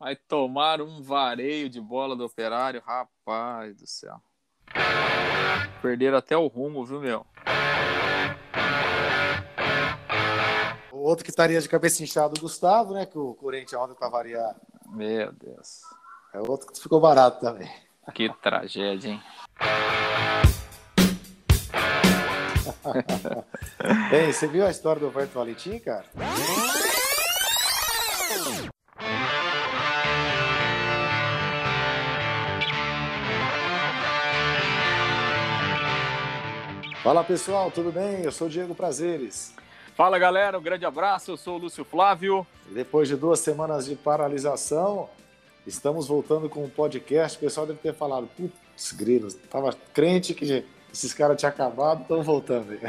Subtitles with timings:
[0.00, 4.20] Vai tomar um vareio de bola do operário, rapaz do céu.
[5.82, 7.26] Perderam até o rumo, viu, meu?
[10.92, 13.06] O outro que estaria de cabeça inchada, o Gustavo, né?
[13.06, 14.54] Que o Corinthians ontem para variar.
[14.88, 15.82] Meu Deus.
[16.32, 17.70] É outro que ficou barato também.
[18.14, 19.22] Que tragédia, hein?
[24.10, 26.04] Bem, você viu a história do Roberto Valentim, cara?
[37.08, 38.22] Fala pessoal, tudo bem?
[38.22, 39.54] Eu sou o Diego Prazeres.
[39.94, 41.30] Fala galera, um grande abraço.
[41.30, 42.46] Eu sou o Lúcio Flávio.
[42.70, 45.08] Depois de duas semanas de paralisação,
[45.66, 47.38] estamos voltando com um podcast.
[47.38, 52.22] O pessoal deve ter falado, putz, grilos, tava crente que esses caras tinham acabado, estão
[52.22, 52.80] voltando aí.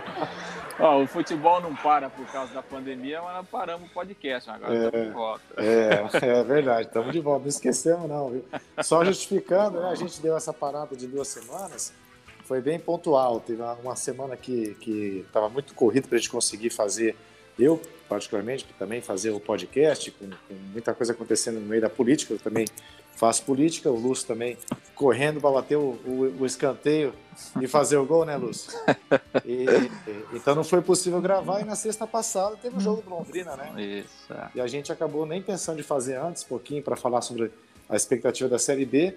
[0.80, 4.74] Ó, o futebol não para por causa da pandemia, mas nós paramos o podcast, agora
[4.74, 5.44] estamos é, de volta.
[5.58, 6.08] É,
[6.40, 8.44] é verdade, estamos de volta, não esquecemos não, viu?
[8.82, 11.92] Só justificando, né, a gente deu essa parada de duas semanas,
[12.44, 14.76] foi bem pontual, teve uma semana que
[15.26, 17.16] estava muito corrido para a gente conseguir fazer,
[17.58, 22.34] eu particularmente, também fazer o podcast, com, com muita coisa acontecendo no meio da política,
[22.34, 22.66] eu também
[23.16, 24.58] faço política, o Lúcio também
[24.94, 27.12] correndo para bater o, o, o, escanteio
[27.60, 28.72] e fazer o gol, né, Lúcio?
[29.44, 33.10] E, e, então não foi possível gravar e na sexta passada teve o jogo do
[33.10, 33.74] Londrina, né?
[33.82, 34.32] Isso.
[34.32, 34.50] É.
[34.54, 37.50] E a gente acabou nem pensando em fazer antes, um pouquinho, para falar sobre
[37.88, 39.14] a expectativa da Série B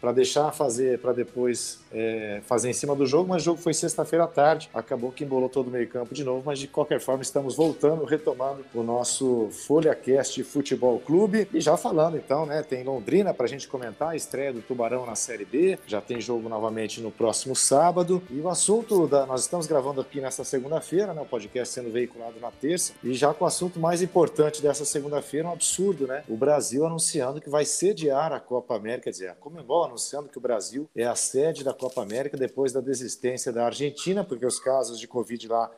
[0.00, 3.74] para deixar fazer para depois é, fazer em cima do jogo, mas o jogo foi
[3.74, 7.22] sexta-feira à tarde, acabou que embolou todo o meio-campo de novo, mas de qualquer forma
[7.22, 11.48] estamos voltando, retomando o nosso FolhaCast Futebol Clube.
[11.52, 15.04] E já falando então, né, tem Londrina para a gente comentar, a estreia do Tubarão
[15.06, 18.22] na Série B, já tem jogo novamente no próximo sábado.
[18.30, 19.26] E o assunto da.
[19.26, 23.34] Nós estamos gravando aqui nessa segunda-feira, né, o podcast sendo veiculado na terça, e já
[23.34, 26.24] com o assunto mais importante dessa segunda-feira, um absurdo, né?
[26.28, 30.38] O Brasil anunciando que vai sediar a Copa América, quer dizer, a Comembol anunciando que
[30.38, 34.60] o Brasil é a sede da Copa América depois da desistência da Argentina, porque os
[34.60, 35.70] casos de Covid lá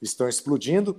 [0.00, 0.98] estão explodindo.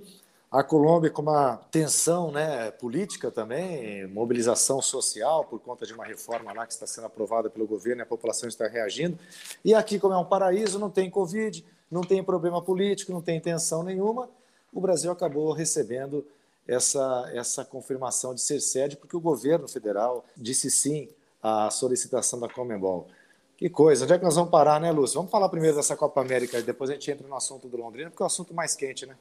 [0.50, 6.52] A Colômbia com uma tensão né, política também, mobilização social por conta de uma reforma
[6.52, 9.18] lá que está sendo aprovada pelo governo e a população está reagindo.
[9.64, 13.40] E aqui, como é um paraíso, não tem Covid, não tem problema político, não tem
[13.40, 14.28] tensão nenhuma,
[14.72, 16.24] o Brasil acabou recebendo
[16.66, 21.08] essa, essa confirmação de ser sede, porque o governo federal disse sim
[21.42, 23.08] a solicitação da Comembol.
[23.56, 25.16] Que coisa, onde é que nós vamos parar, né, Lúcio?
[25.16, 28.10] Vamos falar primeiro dessa Copa América e depois a gente entra no assunto do Londrina,
[28.10, 29.16] porque é o assunto mais quente, né?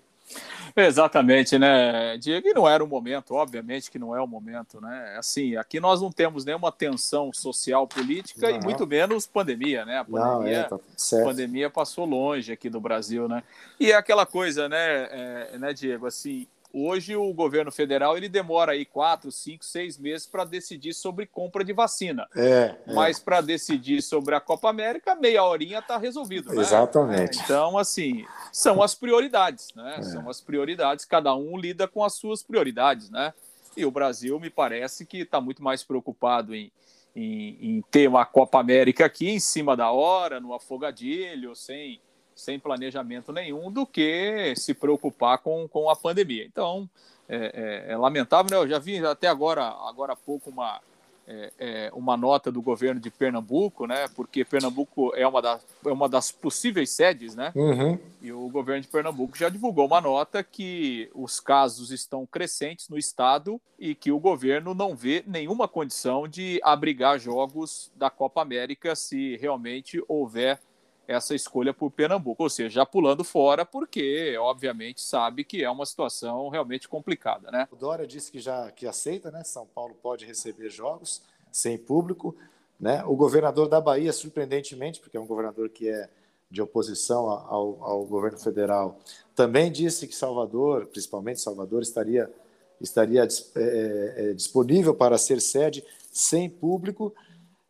[0.76, 2.48] Exatamente, né, Diego?
[2.48, 5.16] E não era o momento, obviamente que não é o momento, né?
[5.18, 8.58] Assim, aqui nós não temos nenhuma tensão social, política não.
[8.58, 10.00] e muito menos pandemia, né?
[10.00, 10.80] A pandemia, não, é, tá
[11.24, 13.44] pandemia passou longe aqui do Brasil, né?
[13.80, 16.08] E é aquela coisa, né, é, né, Diego?
[16.08, 21.26] Assim, Hoje o governo federal ele demora aí quatro, cinco, seis meses para decidir sobre
[21.26, 22.28] compra de vacina.
[22.36, 22.94] É, é.
[22.94, 26.54] Mas para decidir sobre a Copa América, meia horinha está resolvido.
[26.54, 26.62] Né?
[26.62, 27.40] Exatamente.
[27.42, 29.96] Então, assim, são as prioridades, né?
[30.00, 30.04] É.
[30.04, 33.34] São as prioridades, cada um lida com as suas prioridades, né?
[33.78, 36.70] E o Brasil me parece que está muito mais preocupado em,
[37.16, 42.02] em, em ter uma Copa América aqui em cima da hora, no afogadilho, sem
[42.36, 46.46] sem planejamento nenhum do que se preocupar com, com a pandemia.
[46.46, 46.90] Então,
[47.28, 48.64] é, é, é lamentável, né?
[48.64, 50.80] Eu já vi até agora, agora há pouco, uma,
[51.28, 54.08] é, é, uma nota do governo de Pernambuco, né?
[54.16, 57.52] Porque Pernambuco é uma das, é uma das possíveis sedes, né?
[57.56, 57.98] Uhum.
[58.22, 62.98] E o governo de Pernambuco já divulgou uma nota que os casos estão crescentes no
[62.98, 68.96] estado e que o governo não vê nenhuma condição de abrigar jogos da Copa América
[68.96, 70.60] se realmente houver
[71.08, 75.86] essa escolha por Pernambuco, ou seja, já pulando fora, porque obviamente sabe que é uma
[75.86, 77.68] situação realmente complicada, né?
[77.72, 79.44] O Dória disse que já que aceita, né?
[79.44, 81.22] São Paulo pode receber jogos
[81.52, 82.36] sem público,
[82.80, 83.04] né?
[83.06, 86.10] O governador da Bahia, surpreendentemente, porque é um governador que é
[86.50, 89.00] de oposição ao, ao governo federal,
[89.36, 92.32] também disse que Salvador, principalmente Salvador, estaria
[92.80, 93.24] estaria
[93.56, 97.14] é, é, disponível para ser sede sem público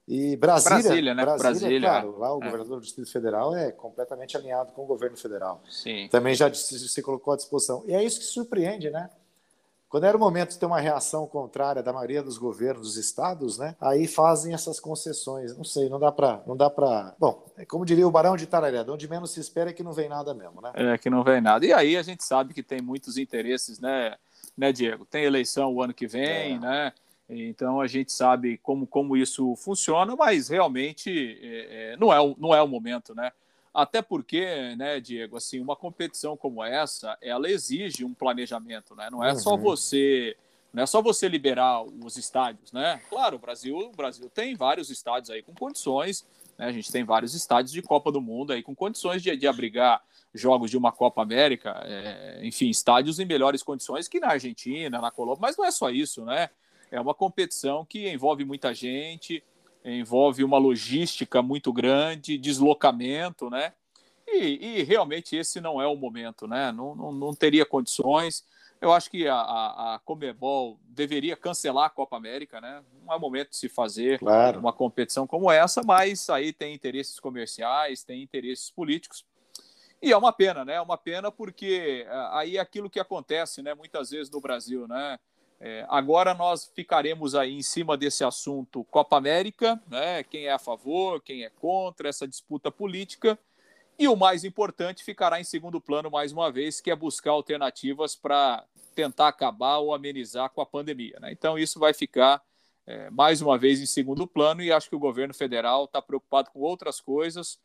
[0.08, 1.24] e Brasília, Brasília, né?
[1.24, 2.46] Brasília, Brasília claro, lá o é.
[2.46, 5.64] governador do Distrito Federal é completamente alinhado com o governo federal.
[5.70, 6.08] Sim.
[6.10, 7.84] Também já se colocou à disposição.
[7.88, 9.10] E é isso que surpreende, né?
[9.90, 13.58] Quando era o momento de ter uma reação contrária da maioria dos governos dos estados,
[13.58, 13.76] né?
[13.80, 15.56] Aí fazem essas concessões.
[15.56, 17.16] Não sei, não dá para, não dá para.
[17.18, 19.94] Bom, é como diria o Barão de Tararé, onde menos se espera é que não
[19.94, 20.72] vem nada mesmo, né?
[20.76, 21.66] É que não vem nada.
[21.66, 24.16] E aí a gente sabe que tem muitos interesses, né?
[24.58, 25.06] Né, Diego?
[25.06, 26.60] Tem eleição o ano que vem, é.
[26.60, 26.94] né?
[27.28, 32.36] Então a gente sabe como, como isso funciona, mas realmente é, é, não, é, o,
[32.38, 33.32] não é o momento, né?
[33.74, 39.10] Até porque, né, Diego, assim, uma competição como essa, ela exige um planejamento, né?
[39.12, 39.40] Não é uhum.
[39.40, 40.38] só você
[40.72, 43.02] Não é só você liberar os estádios, né?
[43.10, 46.26] Claro, o Brasil, o Brasil tem vários estádios aí com condições,
[46.58, 46.68] né?
[46.68, 50.02] A gente tem vários estádios de Copa do Mundo aí com condições de, de abrigar
[50.34, 55.10] jogos de uma Copa América, é, enfim, estádios em melhores condições que na Argentina, na
[55.10, 56.50] Colômbia, mas não é só isso, né?
[56.92, 59.44] É uma competição que envolve muita gente,
[59.84, 63.74] envolve uma logística muito grande, deslocamento, né?
[64.28, 66.72] E, e realmente esse não é o momento, né?
[66.72, 68.44] Não, não, não teria condições.
[68.82, 72.84] Eu acho que a, a, a Comebol deveria cancelar a Copa América, né?
[73.06, 74.60] Não é momento de se fazer claro.
[74.60, 79.24] uma competição como essa, mas aí tem interesses comerciais, tem interesses políticos.
[80.02, 80.74] E é uma pena, né?
[80.74, 83.74] É uma pena porque é, aí é aquilo que acontece, né?
[83.74, 85.20] Muitas vezes no Brasil, né?
[85.60, 90.24] É, agora nós ficaremos aí em cima desse assunto Copa América, né?
[90.24, 93.40] Quem é a favor, quem é contra essa disputa política.
[93.98, 98.16] E o mais importante ficará em segundo plano mais uma vez, que é buscar alternativas
[98.16, 101.18] para tentar acabar ou amenizar com a pandemia.
[101.22, 101.32] Né?
[101.32, 102.42] Então, isso vai ficar
[102.86, 106.52] é, mais uma vez em segundo plano e acho que o governo federal está preocupado
[106.52, 107.58] com outras coisas,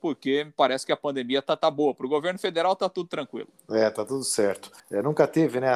[0.00, 1.94] porque me parece que a pandemia está tá boa.
[1.94, 3.48] Para o governo federal está tudo tranquilo.
[3.70, 4.70] É, está tudo certo.
[4.90, 5.70] É, nunca teve, né?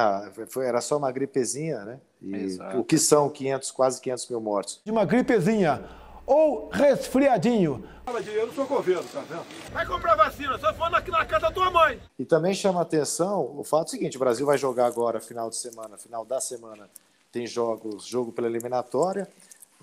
[0.49, 1.99] Foi, era só uma gripezinha, né?
[2.21, 4.81] E o que são 500, quase 500 mil mortos?
[4.85, 5.83] De uma gripezinha
[6.25, 7.83] ou resfriadinho.
[8.05, 9.45] Fala dinheiro, eu sou governo, tá vendo?
[9.73, 11.99] Vai comprar vacina, só for aqui na casa da tua mãe.
[12.17, 15.97] E também chama atenção o fato seguinte: o Brasil vai jogar agora, final de semana,
[15.97, 16.89] final da semana,
[17.31, 19.27] tem jogos, jogo pela eliminatória.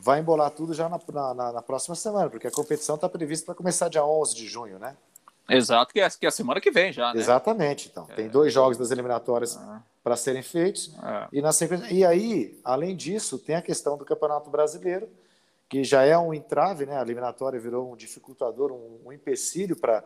[0.01, 0.99] Vai embolar tudo já na,
[1.35, 4.79] na, na próxima semana, porque a competição está prevista para começar dia 11 de junho,
[4.79, 4.97] né?
[5.49, 7.21] Exato, que é, que é a semana que vem já, né?
[7.21, 8.07] Exatamente, então.
[8.11, 8.15] É.
[8.15, 9.83] Tem dois jogos das eliminatórias ah.
[10.05, 10.95] para serem feitos.
[10.99, 11.27] Ah.
[11.33, 11.93] E, na sequência...
[11.93, 15.09] e aí, além disso, tem a questão do Campeonato Brasileiro,
[15.69, 16.99] que já é um entrave, né?
[16.99, 20.05] A eliminatória virou um dificultador, um, um empecilho para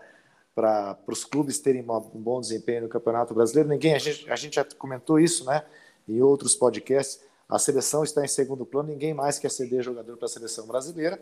[0.54, 3.68] para os clubes terem uma, um bom desempenho no Campeonato Brasileiro.
[3.68, 5.64] Ninguém, a gente, a gente já comentou isso, né?
[6.06, 10.24] Em outros podcasts, a seleção está em segundo plano, ninguém mais quer ceder jogador para
[10.24, 11.20] a seleção brasileira.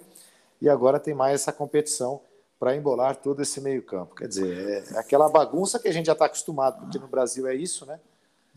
[0.63, 2.21] E agora tem mais essa competição
[2.59, 4.15] para embolar todo esse meio campo.
[4.15, 7.55] Quer dizer, é aquela bagunça que a gente já está acostumado, porque no Brasil é
[7.55, 7.99] isso, né?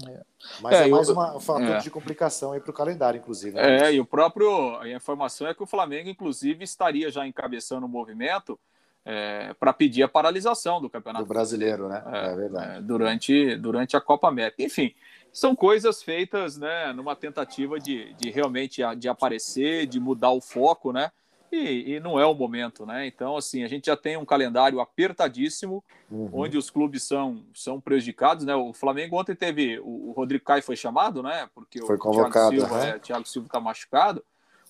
[0.07, 0.21] É.
[0.61, 1.77] Mas é, é mais eu, uma, um fator é.
[1.79, 3.55] de complicação aí para o calendário, inclusive.
[3.55, 3.87] Né?
[3.87, 4.77] É, e o próprio.
[4.77, 8.59] A informação é que o Flamengo, inclusive, estaria já encabeçando o movimento
[9.05, 11.25] é, para pedir a paralisação do campeonato.
[11.25, 12.03] Do brasileiro, né?
[12.05, 12.77] É, é verdade.
[12.77, 14.61] É, durante, durante a Copa América.
[14.61, 14.93] Enfim,
[15.33, 20.94] são coisas feitas né, numa tentativa de, de realmente de aparecer, de mudar o foco,
[20.94, 21.12] né?
[21.51, 23.06] E, e, não é o momento, né?
[23.06, 26.30] Então, assim, a gente já tem um calendário apertadíssimo, uhum.
[26.33, 28.56] onde os clubes são, são prejudicados, né?
[28.56, 31.47] O Flamengo ontem teve, o, o Rodrigo Caio foi chamado, né?
[31.53, 33.00] Porque foi o convocado, Thiago Silva, né?
[33.00, 34.24] Thiago Silva está machucado.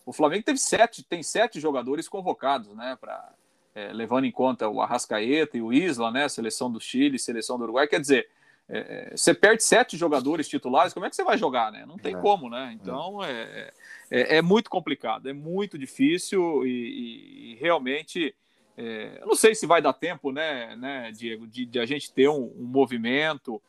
[0.06, 2.98] O Flamengo teve sete, tem sete jogadores convocados, né?
[3.00, 3.32] Para
[3.74, 6.28] é, levando em conta o Arrascaeta e o Isla, né?
[6.28, 8.28] Seleção do Chile, seleção do Uruguai, quer dizer,
[8.70, 11.86] é, é, você perde sete jogadores titulares, como é que você vai jogar, né?
[11.86, 12.20] Não tem é.
[12.20, 12.78] como, né?
[12.80, 13.72] Então é,
[14.10, 18.34] é, é, muito complicado, é muito difícil e, e realmente
[18.78, 22.12] é, eu não sei se vai dar tempo, né, né Diego, de, de a gente
[22.12, 23.62] ter um, um movimento.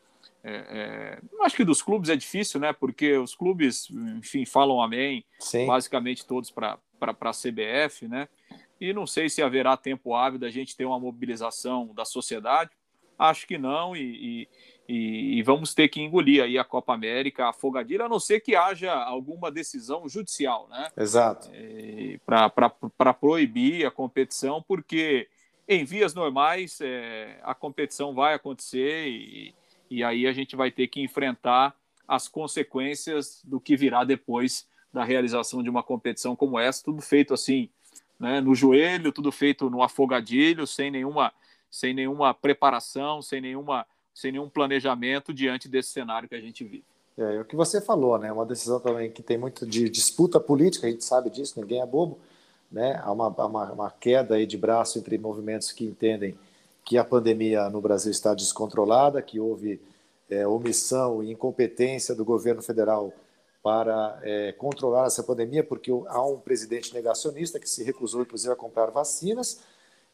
[0.46, 2.72] É, acho que dos clubes é difícil, né?
[2.72, 5.66] Porque os clubes, enfim, falam amém, Sim.
[5.66, 8.28] basicamente todos para a CBF, né?
[8.78, 12.70] E não sei se haverá tempo hábil da gente ter uma mobilização da sociedade.
[13.18, 14.02] Acho que não, e,
[14.42, 14.48] e,
[14.88, 18.92] e, vamos ter que engolir aí a Copa América afogadilha, a não ser que haja
[18.92, 20.88] alguma decisão judicial, né?
[20.96, 21.48] Exato.
[21.52, 25.28] É, Para proibir a competição, porque
[25.66, 29.54] em vias normais é, a competição vai acontecer e,
[29.90, 31.74] e aí a gente vai ter que enfrentar
[32.06, 37.32] as consequências do que virá depois da realização de uma competição como essa, tudo feito
[37.32, 37.70] assim,
[38.20, 41.32] né, no joelho, tudo feito no afogadilho, sem nenhuma,
[41.70, 46.84] sem nenhuma preparação, sem nenhuma sem nenhum planejamento diante desse cenário que a gente vive.
[47.18, 48.32] É, é o que você falou, né?
[48.32, 51.86] Uma decisão também que tem muito de disputa política, a gente sabe disso, ninguém é
[51.86, 52.18] bobo,
[52.70, 53.00] né?
[53.02, 56.38] Há uma, uma, uma queda aí de braço entre movimentos que entendem
[56.84, 59.80] que a pandemia no Brasil está descontrolada, que houve
[60.30, 63.12] é, omissão e incompetência do governo federal
[63.62, 68.56] para é, controlar essa pandemia, porque há um presidente negacionista que se recusou, inclusive, a
[68.56, 69.60] comprar vacinas.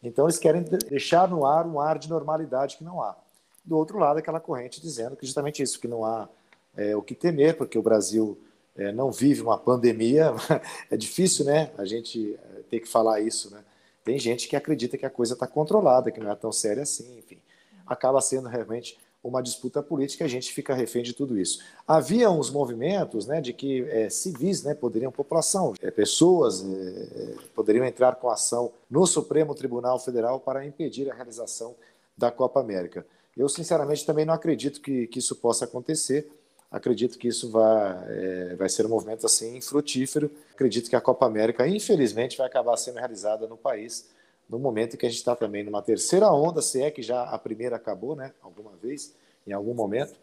[0.00, 3.16] Então, eles querem deixar no ar um ar de normalidade que não há.
[3.64, 6.29] Do outro lado, aquela corrente dizendo que justamente isso, que não há
[6.76, 8.38] é, o que temer, porque o Brasil
[8.76, 10.33] é, não vive uma pandemia.
[10.90, 11.71] é difícil, né?
[11.76, 13.62] A gente é, ter que falar isso, né?
[14.02, 17.19] Tem gente que acredita que a coisa está controlada, que não é tão séria assim,
[17.19, 17.38] enfim.
[17.87, 21.62] Acaba sendo realmente uma disputa política, a gente fica refém de tudo isso.
[21.87, 27.85] Havia uns movimentos né, de que é, civis né, poderiam, população, é, pessoas é, poderiam
[27.85, 31.75] entrar com ação no Supremo Tribunal Federal para impedir a realização
[32.17, 33.07] da Copa América.
[33.37, 36.30] Eu, sinceramente, também não acredito que, que isso possa acontecer,
[36.70, 40.30] acredito que isso vai, é, vai ser um movimento assim frutífero.
[40.52, 44.08] Acredito que a Copa América, infelizmente, vai acabar sendo realizada no país
[44.50, 47.22] no momento em que a gente está também numa terceira onda, se é que já
[47.22, 49.14] a primeira acabou, né, alguma vez,
[49.46, 50.18] em algum momento.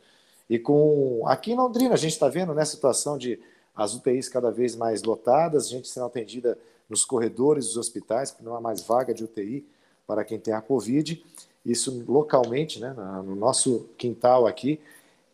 [0.49, 3.39] E com aqui em Londrina a gente está vendo né, situação de
[3.73, 6.57] as UTIs cada vez mais lotadas, gente sendo atendida
[6.89, 9.65] nos corredores dos hospitais, porque não há mais vaga de UTI
[10.05, 11.23] para quem tem a Covid.
[11.67, 14.79] Isso localmente, né, no nosso quintal aqui,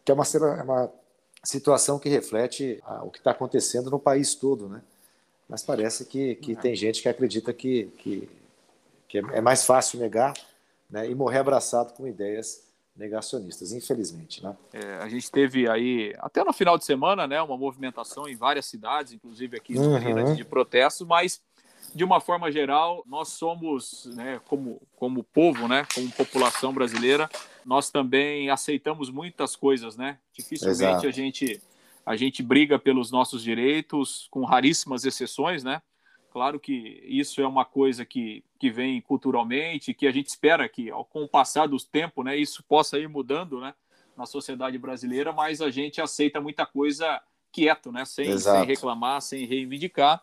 [0.04, 0.92] que é uma, é uma
[1.44, 4.82] situação que reflete o que está acontecendo no país todo, né?
[5.48, 8.30] Mas parece que, que tem gente que acredita que, que,
[9.08, 10.34] que é mais fácil negar
[10.90, 12.64] né, e morrer abraçado com ideias
[12.96, 14.44] negacionistas, infelizmente.
[14.44, 14.56] Né?
[14.72, 18.66] É, a gente teve aí, até no final de semana, né, uma movimentação em várias
[18.66, 20.36] cidades, inclusive aqui em uhum.
[20.36, 21.42] de protestos, mas
[21.94, 27.30] de uma forma geral, nós somos, né, como, como povo, né, como população brasileira,
[27.66, 30.18] nós também aceitamos muitas coisas, né?
[30.34, 31.62] Dificilmente a gente
[32.06, 35.82] a gente briga pelos nossos direitos, com raríssimas exceções, né?
[36.34, 40.90] Claro que isso é uma coisa que, que vem culturalmente, que a gente espera que,
[41.10, 43.74] com o passar do tempo, né, isso possa ir mudando né,
[44.18, 47.22] na sociedade brasileira, mas a gente aceita muita coisa
[47.52, 50.22] quieto, né, sem, sem reclamar, sem reivindicar.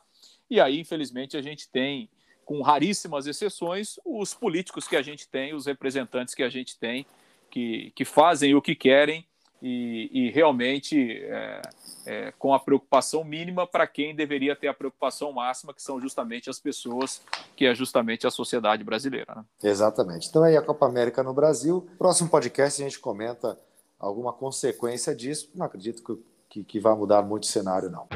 [0.51, 2.11] E aí, infelizmente, a gente tem,
[2.45, 7.07] com raríssimas exceções, os políticos que a gente tem, os representantes que a gente tem,
[7.49, 9.25] que, que fazem o que querem
[9.63, 11.63] e, e realmente é,
[12.07, 16.49] é, com a preocupação mínima para quem deveria ter a preocupação máxima, que são justamente
[16.49, 17.23] as pessoas,
[17.55, 19.35] que é justamente a sociedade brasileira.
[19.37, 19.45] Né?
[19.63, 20.29] Exatamente.
[20.29, 21.89] Então aí a Copa América no Brasil.
[21.99, 23.59] Próximo podcast a gente comenta
[23.99, 25.51] alguma consequência disso.
[25.55, 28.09] Não acredito que, que, que vai mudar muito o cenário, não.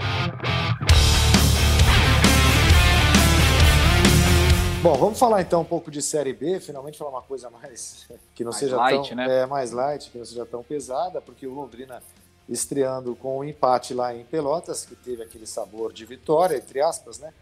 [4.84, 8.44] Bom, vamos falar então um pouco de Série B, finalmente falar uma coisa mais que
[8.44, 9.40] não mais seja light, tão né?
[9.40, 12.02] é, mais light, que não seja tão pesada, porque o Londrina
[12.46, 17.18] estreando com um empate lá em Pelotas, que teve aquele sabor de vitória, entre aspas,
[17.18, 17.32] né?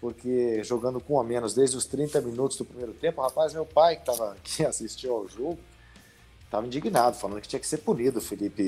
[0.00, 3.94] Porque jogando com a menos desde os 30 minutos do primeiro tempo, rapaz, meu pai
[3.94, 5.60] que, tava, que assistiu ao jogo,
[6.44, 8.64] estava indignado, falando que tinha que ser punido o Felipe,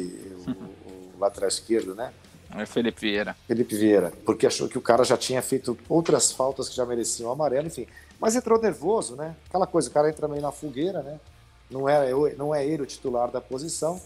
[0.47, 2.13] o, o lateral esquerdo, né?
[2.55, 3.37] É Felipe Vieira.
[3.49, 7.33] Felipe Vieira, porque achou que o cara já tinha feito outras faltas que já mereciam
[7.33, 7.89] amarelo, enfim.
[8.23, 9.35] Mas entrou nervoso, né?
[9.49, 11.19] Aquela coisa, o cara entra meio na fogueira, né?
[11.69, 14.01] Não é, não é ele o titular da posição.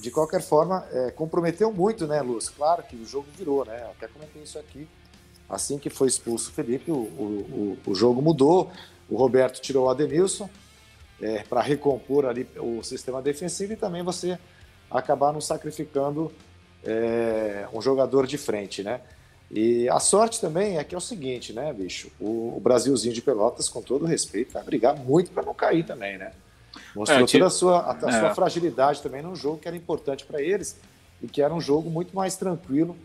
[0.00, 2.48] De qualquer forma, é, comprometeu muito, né, Luz?
[2.48, 3.84] Claro que o jogo virou, né?
[3.90, 4.88] Até comentei isso aqui.
[5.50, 8.70] Assim que foi expulso o Felipe, o, o, o, o jogo mudou.
[9.06, 10.48] O Roberto tirou o Adenilson
[11.20, 14.38] é, para recompor ali o sistema defensivo e também você
[14.90, 16.32] acabar não sacrificando
[16.82, 19.02] é, um jogador de frente, né?
[19.52, 22.10] E a sorte também é que é o seguinte, né, bicho?
[22.18, 26.16] O, o Brasilzinho de Pelotas, com todo respeito, vai brigar muito para não cair também,
[26.16, 26.32] né?
[26.96, 28.20] Mostrou é, toda a sua, a, a é.
[28.20, 30.76] sua fragilidade também num jogo que era importante para eles
[31.22, 32.96] e que era um jogo muito mais tranquilo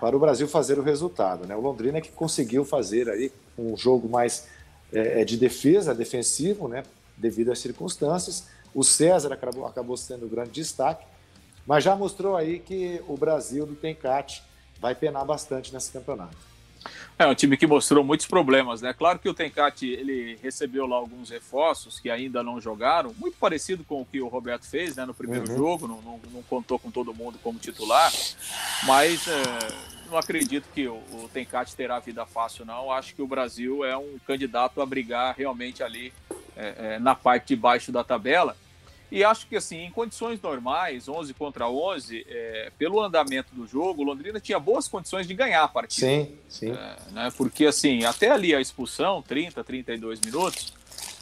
[0.00, 1.56] para o Brasil fazer o resultado, né?
[1.56, 4.46] O Londrina é que conseguiu fazer aí um jogo mais
[4.92, 6.84] é, é, de defesa, defensivo, né?
[7.16, 8.46] Devido às circunstâncias.
[8.72, 11.04] O César acabou, acabou sendo o grande destaque,
[11.66, 14.42] mas já mostrou aí que o Brasil do Tencate
[14.80, 16.36] vai penar bastante nesse campeonato.
[17.18, 18.92] É um time que mostrou muitos problemas, né?
[18.92, 23.82] Claro que o Tencati ele recebeu lá alguns reforços que ainda não jogaram, muito parecido
[23.84, 25.06] com o que o Roberto fez, né?
[25.06, 25.56] No primeiro uhum.
[25.56, 28.12] jogo, não, não, não, contou com todo mundo como titular,
[28.84, 29.42] mas é,
[30.10, 32.92] não acredito que o, o Tencati terá vida fácil, não.
[32.92, 36.12] Acho que o Brasil é um candidato a brigar realmente ali
[36.54, 38.54] é, é, na parte de baixo da tabela.
[39.10, 44.02] E acho que, assim, em condições normais, 11 contra 11, é, pelo andamento do jogo,
[44.02, 46.06] o Londrina tinha boas condições de ganhar a partida.
[46.06, 46.72] Sim, sim.
[46.72, 50.74] É, né, porque, assim, até ali a expulsão, 30, 32 minutos,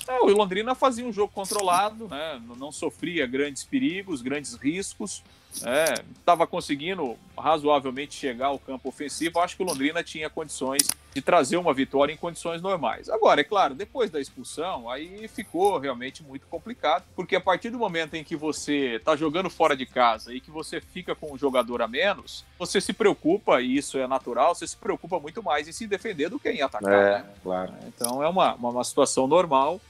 [0.09, 5.23] é, o Londrina fazia um jogo controlado, né, não sofria grandes perigos, grandes riscos
[5.55, 9.41] estava é, conseguindo razoavelmente chegar ao campo ofensivo.
[9.41, 13.09] Acho que o Londrina tinha condições de trazer uma vitória em condições normais.
[13.09, 17.79] Agora, é claro, depois da expulsão, aí ficou realmente muito complicado, porque a partir do
[17.79, 21.39] momento em que você está jogando fora de casa e que você fica com um
[21.39, 25.69] jogador a menos, você se preocupa, e isso é natural, você se preocupa muito mais
[25.69, 26.93] em se defender do que em atacar.
[26.93, 27.25] É, né?
[27.43, 27.73] claro.
[27.87, 29.81] Então é uma, uma, uma situação normal.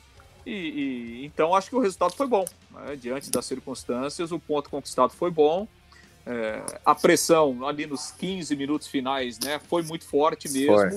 [0.46, 2.44] E, e, então acho que o resultado foi bom.
[2.70, 2.96] Né?
[2.96, 5.66] Diante das circunstâncias, o ponto conquistado foi bom.
[6.26, 10.76] É, a pressão ali nos 15 minutos finais né, foi muito forte mesmo.
[10.76, 10.88] Foi.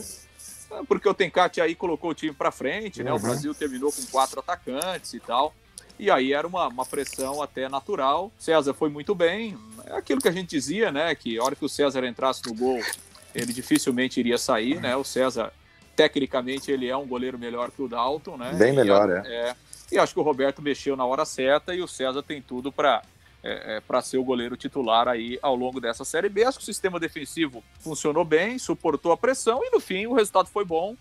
[0.71, 3.11] É, porque o Tencate aí colocou o time para frente, né?
[3.11, 3.17] Uhum.
[3.17, 5.53] O Brasil terminou com quatro atacantes e tal.
[5.99, 8.31] E aí era uma, uma pressão até natural.
[8.37, 9.57] César foi muito bem.
[9.85, 11.13] É aquilo que a gente dizia, né?
[11.15, 12.79] Que a hora que o César entrasse no gol,
[13.33, 14.95] ele dificilmente iria sair, né?
[14.95, 15.51] O César
[15.97, 18.53] tecnicamente ele é um goleiro melhor que o Dalton, né?
[18.53, 19.49] Bem melhor, e, é.
[19.49, 19.55] é.
[19.91, 23.01] E acho que o Roberto mexeu na hora certa e o César tem tudo para
[23.43, 26.43] é, é, para ser o goleiro titular aí ao longo dessa Série B.
[26.43, 30.49] Acho que o sistema defensivo funcionou bem, suportou a pressão e no fim o resultado
[30.49, 30.95] foi bom,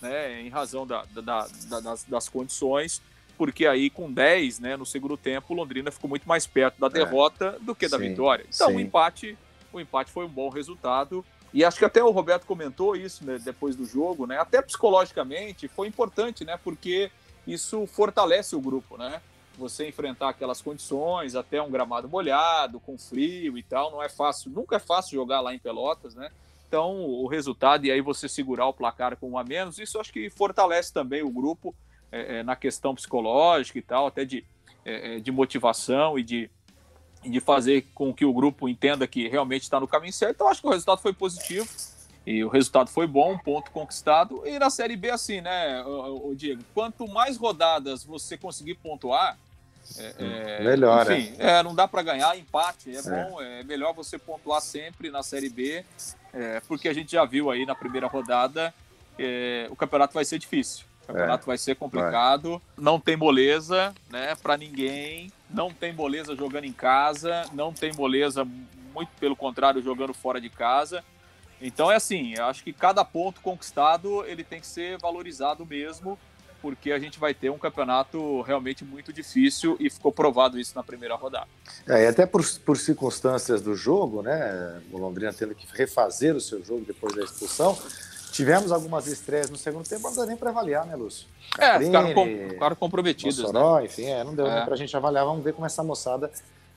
[0.00, 3.00] né, em razão da, da, da, das, das, condições,
[3.38, 6.88] porque aí com 10 né, no segundo tempo o Londrina ficou muito mais perto da
[6.88, 6.90] é.
[6.90, 8.44] derrota do que da sim, vitória.
[8.52, 8.76] Então sim.
[8.76, 9.38] o empate,
[9.72, 11.24] o empate foi um bom resultado.
[11.52, 14.38] E acho que até o Roberto comentou isso né, depois do jogo, né?
[14.38, 16.58] Até psicologicamente foi importante, né?
[16.62, 17.10] Porque
[17.46, 19.20] isso fortalece o grupo, né?
[19.56, 24.50] você enfrentar aquelas condições, até um gramado molhado, com frio e tal, não é fácil,
[24.50, 26.30] nunca é fácil jogar lá em Pelotas, né?
[26.66, 30.12] Então, o resultado, e aí você segurar o placar com um a menos, isso acho
[30.12, 31.74] que fortalece também o grupo
[32.10, 34.44] é, é, na questão psicológica e tal, até de,
[34.84, 36.50] é, é de motivação e de,
[37.24, 40.36] de fazer com que o grupo entenda que realmente está no caminho certo.
[40.36, 41.68] Então, acho que o resultado foi positivo.
[42.24, 44.42] E o resultado foi bom, um ponto conquistado.
[44.46, 46.62] E na Série B, assim, né, o Diego?
[46.72, 49.36] Quanto mais rodadas você conseguir pontuar,
[49.98, 51.58] é, é melhor, enfim, é.
[51.58, 55.22] é não dá para ganhar, empate é, é, bom, é melhor você pontuar sempre na
[55.22, 55.84] Série B,
[56.32, 58.72] é, porque a gente já viu aí na primeira rodada,
[59.70, 60.84] o campeonato vai ser difícil.
[61.02, 62.84] O campeonato vai ser complicado, vai.
[62.84, 68.44] não tem moleza, né, para ninguém, não tem moleza jogando em casa, não tem moleza,
[68.94, 71.04] muito pelo contrário, jogando fora de casa.
[71.60, 76.18] Então é assim, eu acho que cada ponto conquistado ele tem que ser valorizado mesmo,
[76.60, 80.82] porque a gente vai ter um campeonato realmente muito difícil e ficou provado isso na
[80.82, 81.48] primeira rodada.
[81.88, 84.80] É, e até por, por circunstâncias do jogo, né?
[84.92, 87.76] O Londrina tendo que refazer o seu jogo depois da expulsão.
[88.32, 91.26] Tivemos algumas estreias no segundo tempo, não deu nem para avaliar, né, Lúcio?
[91.50, 93.38] Caprini, é, ficaram, com, ficaram comprometidos.
[93.38, 93.84] Mossoró, né?
[93.84, 94.54] enfim, é, não deu é.
[94.54, 95.26] nem para a gente avaliar.
[95.26, 96.30] Vamos ver como essa moçada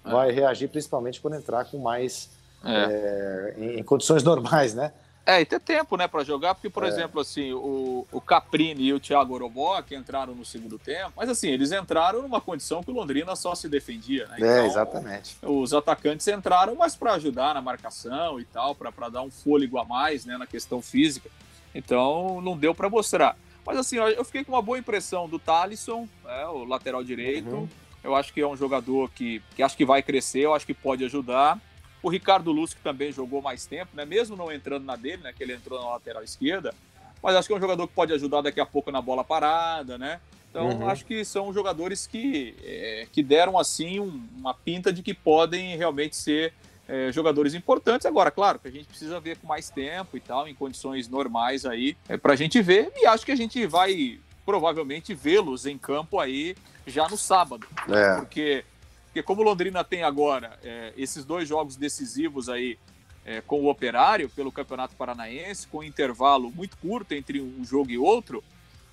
[0.04, 0.12] é.
[0.12, 2.30] vai reagir, principalmente quando entrar com mais
[2.64, 2.72] é.
[2.72, 4.92] É, em, em, condições normais, né?
[5.26, 6.88] É, e ter tempo, né, para jogar, porque, por é.
[6.88, 11.30] exemplo, assim, o, o Caprini e o Thiago Orobó, que entraram no segundo tempo, mas
[11.30, 14.34] assim, eles entraram numa condição que o Londrina só se defendia, né?
[14.34, 15.38] É, então, é, exatamente.
[15.42, 19.86] Os atacantes entraram, mas para ajudar na marcação e tal, para dar um fôlego a
[19.86, 21.30] mais, né, na questão física.
[21.76, 23.38] Então, não deu para mostrar.
[23.66, 27.50] Mas assim, eu fiquei com uma boa impressão do Thalisson, é, o lateral direito.
[27.50, 27.70] Uhum.
[28.04, 30.74] Eu acho que é um jogador que, que acho que vai crescer, eu acho que
[30.74, 31.60] pode ajudar.
[32.02, 34.06] O Ricardo Lúcio, que também jogou mais tempo, né?
[34.06, 35.34] mesmo não entrando na dele, né?
[35.34, 36.74] que ele entrou na lateral esquerda,
[37.22, 39.98] mas acho que é um jogador que pode ajudar daqui a pouco na bola parada,
[39.98, 40.22] né?
[40.52, 40.88] Então, uhum.
[40.88, 45.76] acho que são jogadores que, é, que deram, assim, um, uma pinta de que podem
[45.76, 46.54] realmente ser
[46.88, 48.06] é, jogadores importantes.
[48.06, 51.66] Agora, claro, que a gente precisa ver com mais tempo e tal, em condições normais
[51.66, 52.92] aí, é, para a gente ver.
[52.96, 57.68] E acho que a gente vai provavelmente vê-los em campo aí já no sábado.
[57.90, 58.18] É.
[58.18, 58.64] Porque
[59.16, 62.78] porque como Londrina tem agora é, esses dois jogos decisivos aí
[63.26, 67.90] é, com o Operário pelo Campeonato Paranaense, com um intervalo muito curto entre um jogo
[67.90, 68.44] e outro,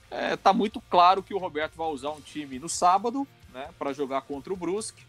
[0.05, 3.69] está é, tá muito claro que o Roberto vai usar um time no sábado né,
[3.77, 5.03] para jogar contra o Brusque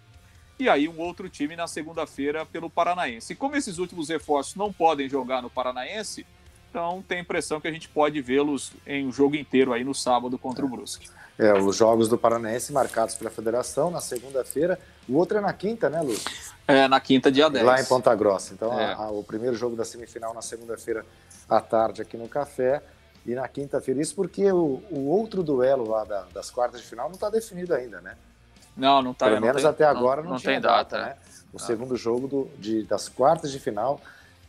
[0.63, 3.33] e aí um outro time na segunda-feira pelo Paranaense.
[3.33, 6.25] E como esses últimos reforços não podem jogar no Paranaense,
[6.69, 9.93] então tem a impressão que a gente pode vê-los em um jogo inteiro aí no
[9.93, 11.09] sábado contra o Brusque.
[11.37, 14.79] É, os jogos do Paranaense marcados pela federação na segunda-feira.
[15.09, 16.31] O outro é na quinta, né, Lúcio?
[16.65, 17.65] É, na quinta, dia 10.
[17.65, 18.53] Lá em Ponta Grossa.
[18.53, 18.85] Então, é.
[18.85, 21.05] a, a, o primeiro jogo da semifinal na segunda-feira
[21.49, 22.81] à tarde aqui no Café.
[23.25, 27.07] E na quinta-feira, isso porque o, o outro duelo lá da, das quartas de final
[27.07, 28.15] não está definido ainda, né?
[28.75, 29.27] Não, não está.
[29.27, 31.15] Pelo menos tem, até agora não, não, tinha tem data, data né?
[31.53, 31.59] O ah.
[31.59, 33.99] segundo jogo do, de, das quartas de final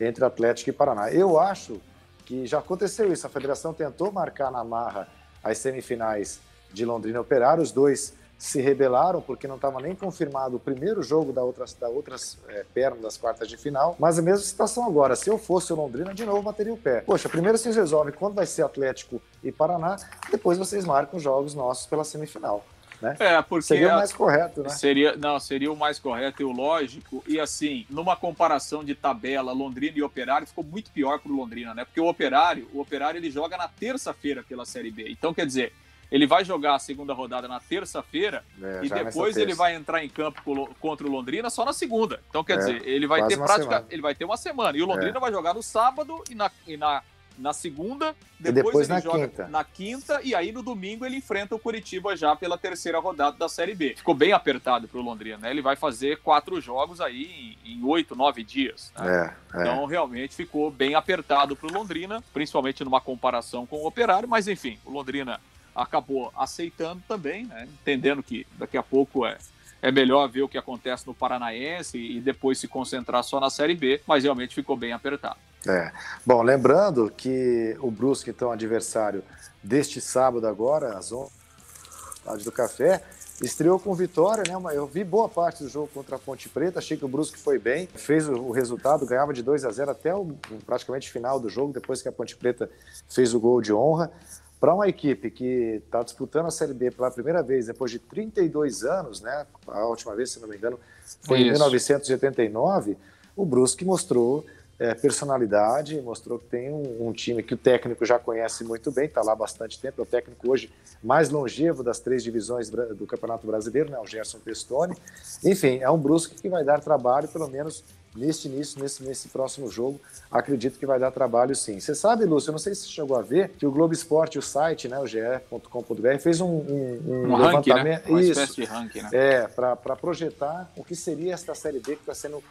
[0.01, 1.13] entre Atlético e Paraná.
[1.13, 1.81] Eu acho
[2.25, 3.27] que já aconteceu isso.
[3.27, 5.09] A federação tentou marcar na marra
[5.43, 6.41] as semifinais
[6.73, 7.63] de Londrina Operário.
[7.63, 11.89] Os dois se rebelaram porque não estava nem confirmado o primeiro jogo da outra, da
[11.89, 13.97] outras é, perna das quartas de final.
[13.99, 15.15] Mas a mesma situação agora.
[15.17, 17.01] Se eu fosse o Londrina, de novo bateria o pé.
[17.03, 19.97] Poxa, primeiro vocês resolvem quando vai ser Atlético e Paraná,
[20.31, 22.65] depois vocês marcam os jogos nossos pela semifinal.
[23.05, 23.17] Né?
[23.19, 24.71] É, porque seria o mais correto, né?
[24.71, 27.23] Seria, não, seria o mais correto e o lógico.
[27.29, 31.75] E assim, numa comparação de tabela, Londrina e Operário ficou muito pior para o Londrina,
[31.75, 31.85] né?
[31.85, 35.11] Porque o Operário, o Operário ele joga na terça-feira pela Série B.
[35.11, 35.75] Então, quer dizer,
[36.11, 40.09] ele vai jogar a segunda rodada na terça-feira é, e depois ele vai entrar em
[40.09, 40.43] campo
[40.81, 42.21] contra o Londrina só na segunda.
[42.31, 44.79] Então, quer é, dizer, ele vai ter prática, ele vai ter uma semana.
[44.79, 45.21] E o Londrina é.
[45.21, 47.03] vai jogar no sábado e na, e na,
[47.39, 49.49] na segunda, depois, depois ele na joga quinta.
[49.49, 53.49] na quinta, e aí no domingo ele enfrenta o Curitiba já pela terceira rodada da
[53.49, 53.95] Série B.
[53.97, 55.51] Ficou bem apertado para o Londrina, né?
[55.51, 58.93] Ele vai fazer quatro jogos aí em oito, nove dias.
[58.97, 59.35] Né?
[59.53, 59.63] É, é.
[59.63, 64.49] Então, realmente ficou bem apertado para o Londrina, principalmente numa comparação com o Operário, mas
[64.49, 65.41] enfim, o Londrina
[65.75, 67.69] acabou aceitando também, né?
[67.81, 69.37] entendendo que daqui a pouco é,
[69.83, 73.75] é melhor ver o que acontece no Paranaense e depois se concentrar só na Série
[73.75, 75.37] B, mas realmente ficou bem apertado.
[75.67, 75.93] É.
[76.25, 79.23] Bom, lembrando que o Brusque, então, adversário
[79.63, 83.03] deste sábado agora, às 11 do Café,
[83.43, 84.77] Estreou com vitória, né?
[84.77, 87.59] Eu vi boa parte do jogo contra a Ponte Preta, achei que o Brusque foi
[87.59, 91.73] bem, fez o, resultado, ganhava de 2 a 0 até o praticamente final do jogo,
[91.73, 92.71] depois que a Ponte Preta
[93.09, 94.13] fez o gol de honra.
[94.61, 98.85] Para uma equipe que está disputando a Série B pela primeira vez depois de 32
[98.85, 99.47] anos, né?
[99.67, 100.79] A última vez, se não me engano,
[101.23, 101.49] foi Isso.
[101.49, 102.97] em 1989.
[103.37, 104.47] O Brusque mostrou
[104.79, 109.07] é, personalidade, mostrou que tem um, um, time que o técnico já conhece muito bem,
[109.07, 113.07] está lá há bastante tempo, é o técnico hoje mais longevo das três divisões do
[113.07, 114.97] Campeonato Brasileiro, né, o Gerson Pestone.
[115.45, 117.85] Enfim, é um Brusque que vai dar trabalho, pelo menos
[118.15, 121.81] neste início, nesse, nesse próximo jogo, acredito que vai dar trabalho sim.
[121.81, 124.39] Você sabe, Lúcio, eu não sei se você chegou a ver, que o Globo Esporte,
[124.39, 127.67] o site, né, o ge.com.br, fez um, um, um, um levantamento.
[127.67, 128.03] Ranking, né?
[128.09, 129.09] Uma Isso, de ranking, né?
[129.13, 132.43] É, para projetar o que seria esta Série B que está sendo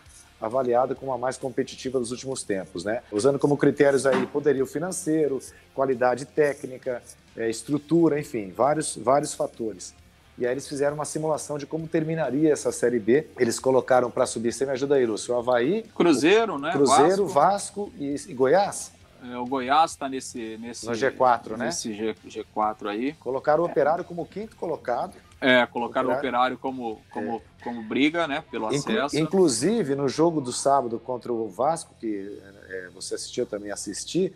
[0.46, 3.02] avaliada como a mais competitiva dos últimos tempos, né?
[3.12, 5.40] Usando como critérios aí poderio financeiro,
[5.74, 7.02] qualidade técnica,
[7.36, 9.96] é, estrutura, enfim, vários, vários fatores.
[10.38, 13.28] E aí eles fizeram uma simulação de como terminaria essa Série B.
[13.38, 15.84] Eles colocaram para subir, você me ajuda aí, Lúcio, o Havaí...
[15.96, 16.72] Cruzeiro, né?
[16.72, 18.92] Cruzeiro, Vasco, Vasco e, e Goiás?
[19.32, 20.86] É, o Goiás está nesse, nesse...
[20.86, 21.66] No G4, né?
[21.68, 23.14] Nesse G, G4 aí.
[23.14, 25.14] Colocaram o Operário como quinto colocado.
[25.44, 27.64] É, colocaram o Operário, como, como, é.
[27.64, 29.18] como briga, né, pelo acesso.
[29.20, 34.34] Inclusive, no jogo do sábado contra o Vasco, que é, você assistiu, também assisti,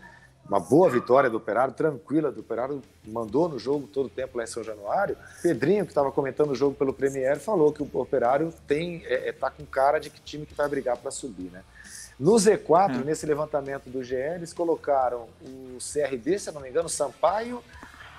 [0.50, 4.43] uma boa vitória do Operário, tranquila do Operário, mandou no jogo todo o tempo lá
[4.43, 5.17] em São Januário.
[5.41, 9.32] Pedrinho, que estava comentando o jogo pelo Premier, falou que o Operário tem é, é
[9.32, 11.63] tá com cara de que time que vai brigar para subir, né?
[12.20, 13.04] No Z4, hum.
[13.06, 17.62] nesse levantamento do GE, eles colocaram o CRB, se eu não me engano, o Sampaio,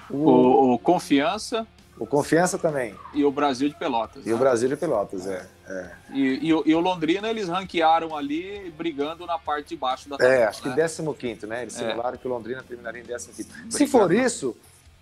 [0.08, 1.66] o, o, o Confiança,
[1.98, 2.94] o Confiança também.
[3.12, 4.24] E o Brasil de Pelotas.
[4.24, 4.34] E né?
[4.34, 5.46] o Brasil de Pelotas, é.
[5.66, 5.90] é.
[6.12, 10.34] E, e, e, o Londrina eles ranquearam ali, brigando na parte de baixo da tabela.
[10.34, 10.74] É, acho né?
[10.74, 11.62] que 15, né?
[11.62, 11.88] Eles é.
[11.88, 13.48] simularam que o Londrina terminaria em 15.
[13.70, 14.56] Se for isso,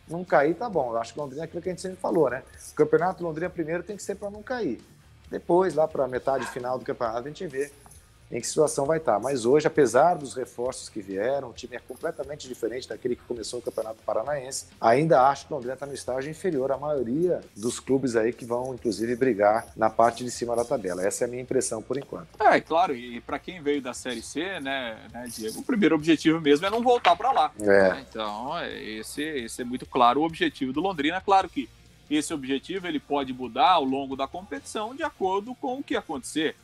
[0.08, 0.92] não cair, tá bom.
[0.92, 2.42] Eu acho que o Londrina é aquilo que a gente sempre falou, né?
[2.72, 4.80] O campeonato Londrina primeiro tem que ser para não cair.
[5.30, 7.70] Depois, lá para a metade final do campeonato, a gente vê
[8.30, 9.18] em que situação vai estar.
[9.20, 13.60] Mas hoje, apesar dos reforços que vieram, o time é completamente diferente daquele que começou
[13.60, 14.66] o Campeonato Paranaense.
[14.80, 18.44] Ainda acho que o Londrina está no estágio inferior à maioria dos clubes aí que
[18.44, 21.06] vão, inclusive, brigar na parte de cima da tabela.
[21.06, 22.28] Essa é a minha impressão por enquanto.
[22.40, 26.40] É, claro, e para quem veio da Série C, né, né, Diego, o primeiro objetivo
[26.40, 27.52] mesmo é não voltar para lá.
[27.60, 27.64] É.
[27.64, 28.06] Né?
[28.08, 31.20] Então, é, esse, esse é muito claro o objetivo do Londrina.
[31.20, 31.68] Claro que
[32.08, 36.54] esse objetivo ele pode mudar ao longo da competição de acordo com o que acontecer.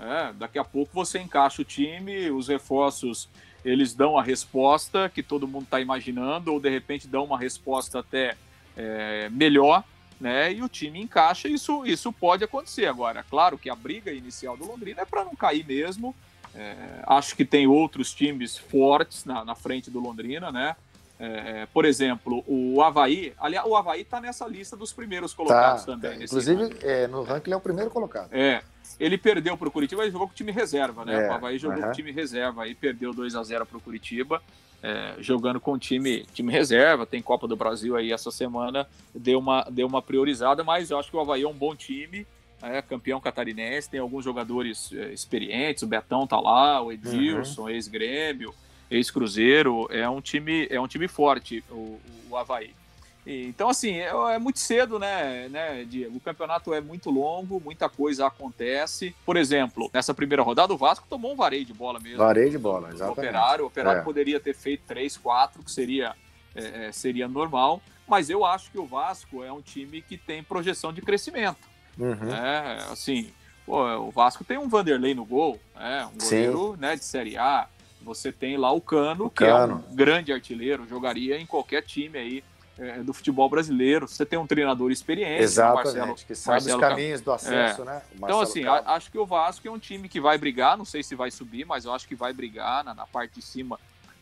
[0.00, 3.28] É, daqui a pouco você encaixa o time, os reforços
[3.64, 7.98] eles dão a resposta que todo mundo está imaginando, ou de repente dão uma resposta
[7.98, 8.36] até
[8.76, 9.82] é, melhor,
[10.20, 10.52] né?
[10.52, 12.86] E o time encaixa, isso, isso pode acontecer.
[12.86, 16.14] Agora, claro que a briga inicial do Londrina é para não cair mesmo.
[16.54, 20.76] É, acho que tem outros times fortes na, na frente do Londrina, né?
[21.20, 25.92] É, por exemplo, o Havaí, aliás, o Havaí está nessa lista dos primeiros colocados tá,
[25.92, 26.18] também.
[26.18, 26.24] Tá.
[26.24, 28.32] Inclusive, é, no ranking ele é o primeiro colocado.
[28.32, 28.62] É.
[28.98, 31.26] Ele perdeu para o Curitiba, ele jogou com o time reserva, né?
[31.26, 31.84] É, o Havaí jogou uh -huh.
[31.86, 34.42] com o time reserva e perdeu 2 a 0 para o Curitiba,
[34.82, 37.06] é, jogando com o time, time reserva.
[37.06, 41.10] Tem Copa do Brasil aí essa semana, deu uma, deu uma priorizada, mas eu acho
[41.10, 42.26] que o Havaí é um bom time.
[42.60, 47.70] É, campeão catarinense, tem alguns jogadores é, experientes, o Betão tá lá, o Edilson, uhum.
[47.70, 48.52] ex-grêmio,
[48.90, 52.74] ex-Cruzeiro, é um time, é um time forte, o, o Havaí.
[53.30, 56.16] Então, assim, é, é, muito cedo, né, né, Diego?
[56.16, 59.14] O campeonato é muito longo, muita coisa acontece.
[59.26, 62.16] Por exemplo, nessa primeira rodada, o Vasco tomou um vareio de bola mesmo.
[62.16, 63.18] Vareio de bola, exatamente.
[63.18, 64.04] O operário, o operário é.
[64.04, 66.14] poderia ter feito 3, 4, que seria,
[66.54, 67.82] é, é, seria normal.
[68.06, 71.68] Mas eu acho que o Vasco é um time que tem projeção de crescimento.
[71.98, 72.32] Uhum.
[72.32, 73.30] É, assim,
[73.66, 77.68] pô, o Vasco tem um Vanderlei no gol, é, um goleiro né, de Série A
[78.00, 79.84] você tem lá o Cano, o que Cano.
[79.86, 82.44] é um grande artilheiro, jogaria em qualquer time aí
[82.78, 84.06] é, do futebol brasileiro.
[84.06, 87.84] Você tem um treinador experiente, Exatamente, Marcelo, que sabe Marcelo os caminhos do acesso, é.
[87.84, 88.02] né?
[88.14, 91.02] Então, assim, a, acho que o Vasco é um time que vai brigar, não sei
[91.02, 93.78] se vai subir, mas eu acho que vai brigar na, na parte de cima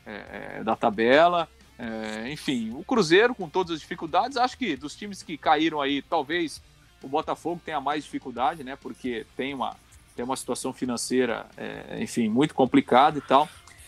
[0.06, 1.48] é, é da tabela.
[1.78, 6.00] É, enfim, o Cruzeiro, com todas as dificuldades, acho que dos times que caíram aí,
[6.00, 6.62] talvez
[7.02, 8.76] o Botafogo tenha mais dificuldade, né?
[8.80, 9.76] Porque tem uma,
[10.14, 13.46] tem uma situação financeira, é, enfim, muito complicada e tal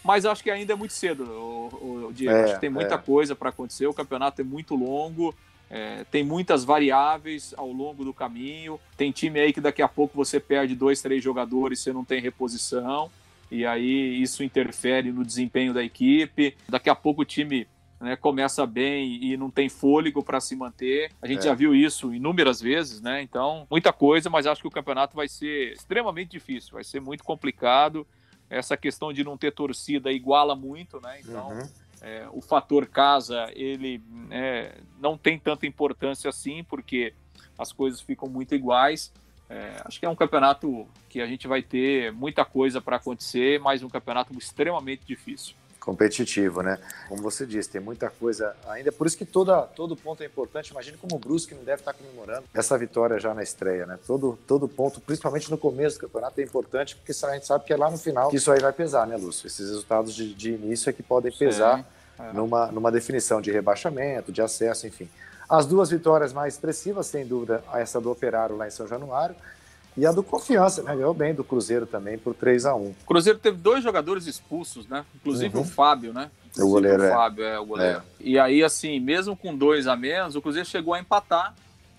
[0.08, 2.34] mas acho que ainda é muito cedo, o, o Diego.
[2.34, 2.98] É, acho que tem muita é.
[2.98, 3.86] coisa para acontecer.
[3.86, 5.34] O campeonato é muito longo,
[5.68, 8.80] é, tem muitas variáveis ao longo do caminho.
[8.96, 12.22] Tem time aí que daqui a pouco você perde dois, três jogadores, você não tem
[12.22, 13.10] reposição,
[13.50, 16.56] e aí isso interfere no desempenho da equipe.
[16.66, 17.68] Daqui a pouco o time
[18.00, 21.10] né, começa bem e não tem fôlego para se manter.
[21.20, 21.42] A gente é.
[21.42, 23.20] já viu isso inúmeras vezes, né?
[23.20, 27.22] Então, muita coisa, mas acho que o campeonato vai ser extremamente difícil, vai ser muito
[27.22, 28.06] complicado
[28.50, 31.20] essa questão de não ter torcida iguala muito, né?
[31.20, 31.68] Então, uhum.
[32.00, 37.12] é, o fator casa, ele é, não tem tanta importância assim, porque
[37.58, 39.12] as coisas ficam muito iguais.
[39.50, 43.58] É, acho que é um campeonato que a gente vai ter muita coisa para acontecer,
[43.60, 45.54] mas um campeonato extremamente difícil.
[45.88, 46.78] Competitivo, né?
[47.08, 48.92] Como você disse, tem muita coisa ainda.
[48.92, 50.70] Por isso que toda, todo ponto é importante.
[50.70, 53.98] Imagine como o Brusque não deve estar comemorando essa vitória já na estreia, né?
[54.06, 57.72] Todo, todo ponto, principalmente no começo do campeonato, é importante, porque a gente sabe que
[57.72, 59.46] é lá no final que isso aí vai pesar, né, Lúcio?
[59.46, 61.82] Esses resultados de, de início é que podem pesar
[62.18, 62.34] é.
[62.34, 65.08] numa, numa definição de rebaixamento, de acesso, enfim.
[65.48, 69.34] As duas vitórias mais expressivas, sem dúvida, essa do Operário lá em São Januário
[69.98, 70.94] e a do Confiança, né?
[70.94, 74.86] Ganhou bem do Cruzeiro também por 3 a 1 O Cruzeiro teve dois jogadores expulsos,
[74.86, 75.04] né?
[75.16, 75.62] Inclusive uhum.
[75.62, 76.30] o Fábio, né?
[76.46, 77.10] Inclusive o goleiro, o é.
[77.10, 77.98] Fábio, é, é o goleiro.
[77.98, 78.02] É.
[78.20, 81.52] E aí, assim, mesmo com dois a menos, o Cruzeiro chegou a empatar,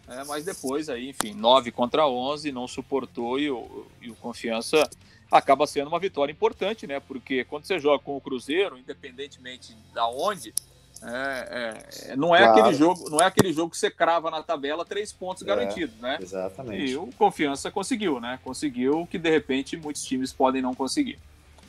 [0.07, 4.89] é, mas depois aí, enfim, 9 contra 11, não suportou e o, e o Confiança
[5.29, 7.01] acaba sendo uma vitória importante, né?
[7.01, 10.53] Porque quando você joga com o Cruzeiro, independentemente da onde,
[11.01, 11.77] é,
[12.09, 12.59] é, não é claro.
[12.59, 15.95] aquele jogo, não é aquele jogo que você crava na tabela três pontos é, garantidos,
[15.99, 16.17] né?
[16.21, 16.91] Exatamente.
[16.91, 18.39] E o Confiança conseguiu, né?
[18.43, 21.17] Conseguiu que de repente muitos times podem não conseguir.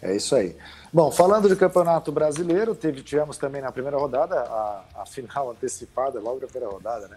[0.02, 0.56] É isso aí.
[0.92, 6.18] Bom, falando de Campeonato Brasileiro, teve, tivemos também na primeira rodada a, a final antecipada,
[6.18, 7.16] logo na primeira rodada, né?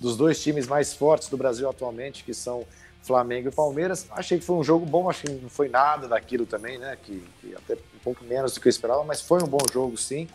[0.00, 2.64] Dos dois times mais fortes do Brasil atualmente, que são
[3.02, 4.06] Flamengo e Palmeiras.
[4.12, 6.96] Achei que foi um jogo bom, acho que não foi nada daquilo também, né?
[7.02, 9.96] Que, que até um pouco menos do que eu esperava, mas foi um bom jogo
[9.98, 10.28] sim.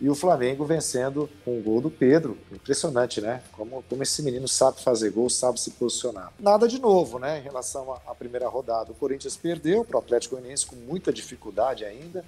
[0.00, 2.38] E o Flamengo vencendo com o gol do Pedro.
[2.52, 3.42] Impressionante, né?
[3.52, 6.32] Como, como esse menino sabe fazer gol, sabe se posicionar.
[6.38, 7.38] Nada de novo, né?
[7.38, 8.92] Em relação à, primeira rodada.
[8.92, 12.24] O Corinthians perdeu para o Atlético Goianiense com muita dificuldade ainda.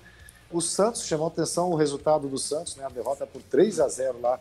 [0.51, 2.85] O Santos chamou atenção o resultado do Santos, né?
[2.85, 4.41] A derrota por 3 a 0 lá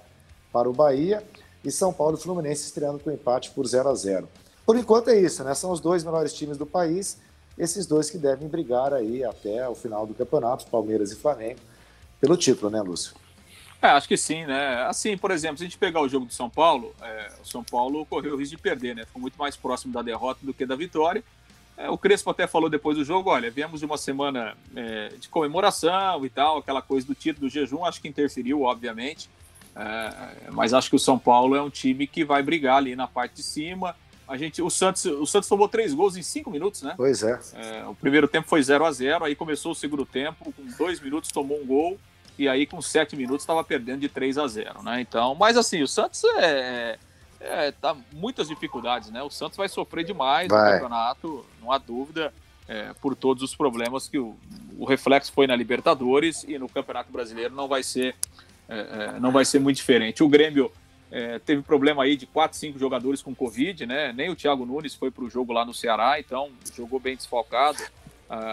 [0.52, 1.24] para o Bahia.
[1.64, 4.28] E São Paulo e Fluminense estreando com empate por 0 a 0
[4.66, 5.54] Por enquanto é isso, né?
[5.54, 7.18] São os dois melhores times do país.
[7.58, 11.60] Esses dois que devem brigar aí até o final do campeonato, Palmeiras e Flamengo
[12.24, 13.14] pelo título, né, Lúcio?
[13.82, 14.84] É, acho que sim, né?
[14.84, 17.62] Assim, por exemplo, se a gente pegar o jogo do São Paulo, é, o São
[17.62, 19.06] Paulo correu o risco de perder, né?
[19.06, 21.22] Ficou muito mais próximo da derrota do que da vitória.
[21.76, 25.28] É, o Crespo até falou depois do jogo: olha, viemos de uma semana é, de
[25.28, 29.30] comemoração e tal, aquela coisa do título do jejum, acho que interferiu, obviamente.
[29.76, 33.06] É, mas acho que o São Paulo é um time que vai brigar ali na
[33.06, 33.98] parte de cima.
[34.26, 36.94] A gente, o Santos, o Santos tomou três gols em cinco minutos, né?
[36.96, 37.38] Pois é.
[37.56, 41.02] é o primeiro tempo foi 0 a 0 aí começou o segundo tempo, com dois
[41.02, 42.00] minutos tomou um gol
[42.38, 45.02] e aí com sete minutos estava perdendo de 3 a 0 né?
[45.02, 46.98] Então, mas assim, o Santos é,
[47.40, 49.22] é, tá muitas dificuldades, né?
[49.22, 50.66] O Santos vai sofrer demais vai.
[50.66, 52.34] no campeonato, não há dúvida,
[52.68, 54.36] é, por todos os problemas que o,
[54.78, 58.16] o, reflexo foi na Libertadores e no Campeonato Brasileiro não vai ser
[58.70, 60.24] é, é não vai ser muito diferente.
[60.24, 60.72] O Grêmio
[61.12, 64.12] é, teve problema aí de quatro, cinco jogadores com Covid, né?
[64.14, 67.78] Nem o Thiago Nunes foi para o jogo lá no Ceará, então jogou bem desfalcado.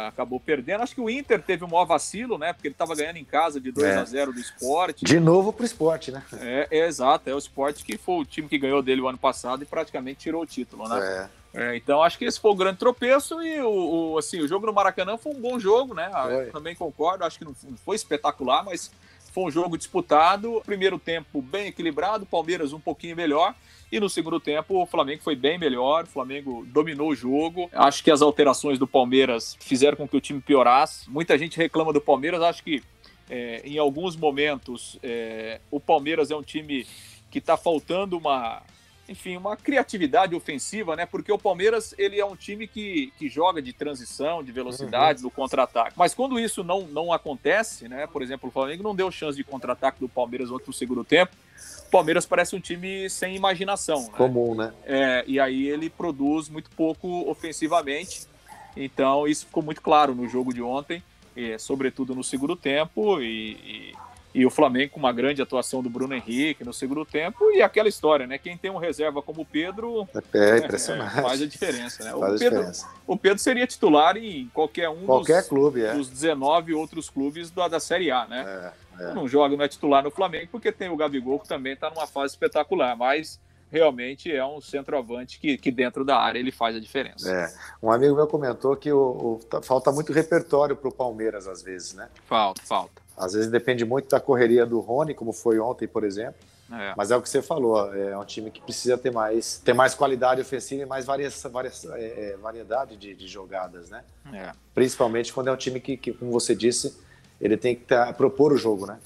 [0.09, 0.83] Acabou perdendo.
[0.83, 2.53] Acho que o Inter teve o maior vacilo, né?
[2.53, 3.97] Porque ele estava ganhando em casa de 2 é.
[3.97, 5.05] a 0 do esporte.
[5.05, 6.23] De novo pro esporte, né?
[6.39, 9.19] É, é, exato, é o esporte que foi o time que ganhou dele o ano
[9.19, 11.29] passado e praticamente tirou o título, né?
[11.55, 11.73] É.
[11.73, 14.67] é então acho que esse foi o grande tropeço e o, o, assim, o jogo
[14.67, 16.11] no Maracanã foi um bom jogo, né?
[16.13, 18.91] Ah, também concordo, acho que não foi espetacular, mas
[19.33, 20.63] foi um jogo disputado.
[20.65, 23.55] Primeiro tempo bem equilibrado, Palmeiras um pouquinho melhor.
[23.91, 27.69] E no segundo tempo, o Flamengo foi bem melhor, o Flamengo dominou o jogo.
[27.73, 31.11] Acho que as alterações do Palmeiras fizeram com que o time piorasse.
[31.11, 32.83] Muita gente reclama do Palmeiras, acho que
[33.29, 36.87] é, em alguns momentos é, o Palmeiras é um time
[37.31, 38.63] que está faltando uma,
[39.11, 41.05] enfim, uma criatividade ofensiva, né?
[41.05, 45.25] Porque o Palmeiras ele é um time que, que joga de transição, de velocidade, uhum.
[45.25, 45.95] no contra-ataque.
[45.97, 48.07] Mas quando isso não, não acontece, né?
[48.07, 51.33] Por exemplo, o Flamengo não deu chance de contra-ataque do Palmeiras ontem no segundo tempo.
[51.89, 54.03] O Palmeiras parece um time sem imaginação.
[54.03, 54.13] Né?
[54.17, 54.73] Comum, né?
[54.85, 58.29] É, e aí ele produz muito pouco ofensivamente.
[58.77, 61.03] Então isso ficou muito claro no jogo de ontem,
[61.37, 63.21] é, sobretudo no segundo tempo.
[63.21, 67.51] e, e e o Flamengo com uma grande atuação do Bruno Henrique no segundo tempo
[67.51, 68.39] e aquela história, né?
[68.39, 71.19] Quem tem um reserva como o Pedro é, impressionante.
[71.19, 72.11] É, faz a diferença, né?
[72.11, 72.89] Faz o, Pedro, diferença.
[73.07, 75.95] o Pedro seria titular em qualquer um qualquer dos, clube, é.
[75.95, 78.73] dos 19 outros clubes da, da Série A, né?
[78.99, 79.15] É, é.
[79.15, 82.07] Não joga, não é titular no Flamengo porque tem o Gabigol que também está numa
[82.07, 83.41] fase espetacular, mas
[83.71, 87.31] realmente é um centroavante que, que dentro da área ele faz a diferença.
[87.31, 87.53] É.
[87.83, 91.63] Um amigo meu comentou que o, o tá, falta muito repertório para o Palmeiras às
[91.63, 92.09] vezes, né?
[92.27, 93.01] Falta, falta.
[93.21, 96.41] Às vezes depende muito da correria do Rony, como foi ontem, por exemplo.
[96.73, 96.95] É.
[96.97, 99.93] Mas é o que você falou, é um time que precisa ter mais, ter mais
[99.95, 104.05] qualidade ofensiva e mais varia, varia, é, é, variedade de, de, jogadas, né?
[104.33, 104.53] É.
[104.73, 106.97] Principalmente quando é um time que, que, como você disse,
[107.41, 108.99] ele tem que tá, propor o jogo, né?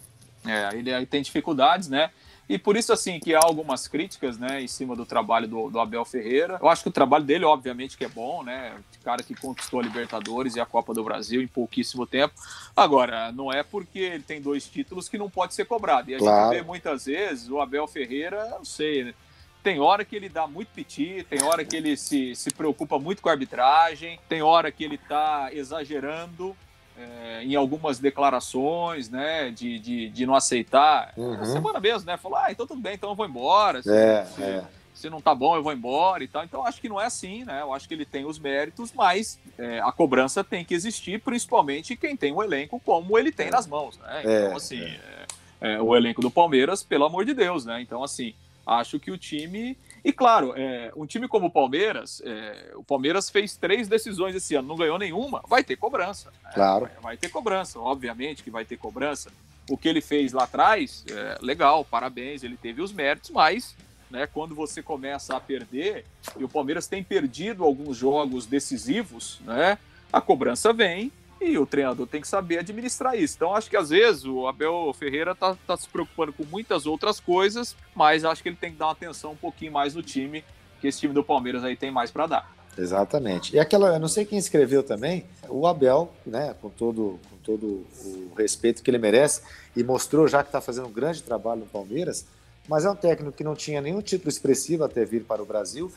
[0.47, 2.11] É, ele tem dificuldades, né?
[2.49, 5.81] E por isso, assim, que há algumas críticas, né, em cima do trabalho do, do,
[5.81, 6.59] Abel Ferreira.
[6.61, 8.75] Eu acho que o trabalho dele, obviamente, que é bom, né?
[9.03, 12.35] Cara que conquistou a Libertadores e a Copa do Brasil em pouquíssimo tempo.
[12.77, 16.11] Agora, não é porque ele tem dois títulos que não pode ser cobrado.
[16.11, 16.53] E a claro.
[16.53, 19.15] gente vê muitas vezes o Abel Ferreira, não sei,
[19.63, 23.23] tem hora que ele dá muito piti, tem hora que ele se, se preocupa muito
[23.23, 26.55] com a arbitragem, tem hora que ele está exagerando
[26.99, 31.13] é, em algumas declarações, né, de, de, de não aceitar.
[31.17, 31.45] Uhum.
[31.45, 33.81] semana mesmo, né, falou, ah, então tudo bem, então eu vou embora.
[33.87, 36.45] É, é se não tá bom, eu vou embora e tal.
[36.45, 37.61] Então, acho que não é assim, né?
[37.61, 41.97] Eu acho que ele tem os méritos, mas é, a cobrança tem que existir, principalmente
[41.97, 44.21] quem tem um elenco como ele tem nas mãos, né?
[44.21, 45.27] Então, é, assim, é.
[45.61, 47.83] É, é, o elenco do Palmeiras, pelo amor de Deus, né?
[47.83, 48.35] Então, assim,
[48.67, 49.77] acho que o time.
[50.05, 54.55] E claro, é, um time como o Palmeiras, é, o Palmeiras fez três decisões esse
[54.55, 56.31] ano, não ganhou nenhuma, vai ter cobrança.
[56.43, 56.51] Né?
[56.53, 56.85] Claro.
[56.85, 59.31] Vai, vai, ter cobrança, obviamente que vai ter cobrança.
[59.71, 61.07] O que ele fez lá atrás,
[61.41, 63.75] legal, parabéns, ele teve os méritos, mas
[64.15, 64.29] né?
[64.33, 66.05] Quando você começa a perder,
[66.39, 69.77] e o Palmeiras tem perdido alguns jogos decisivos, né?
[70.13, 71.11] A cobrança vem
[71.45, 73.35] e o treinador tem que saber administrar isso.
[73.37, 77.21] Então, acho que às vezes o Abel Ferreira tá, tá se preocupando com muitas outras
[77.21, 80.45] coisas, mas acho que ele tem que dar uma atenção um pouquinho mais no time,
[80.81, 82.55] que esse time do Palmeiras aí tem mais para dar.
[82.77, 83.55] Exatamente.
[83.55, 87.87] E aquela, eu não sei quem escreveu também, o Abel, né, com todo, com todo
[88.05, 89.43] o respeito que ele merece,
[89.77, 92.27] e mostrou já que está fazendo um grande trabalho no Palmeiras,
[92.69, 95.93] mas é um técnico que não tinha nenhum título expressivo até vir para o Brasil